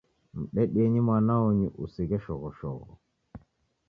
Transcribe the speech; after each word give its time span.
Mdedienyi 0.41 0.99
mwana 1.07 1.33
onyu, 1.47 1.69
usighe 1.83 2.17
shoghoshogho 2.23 2.91